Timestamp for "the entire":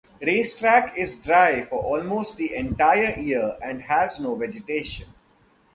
2.35-3.15